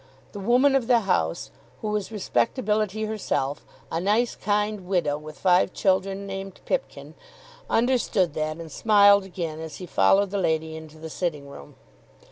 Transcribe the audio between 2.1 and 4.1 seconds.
respectability herself, a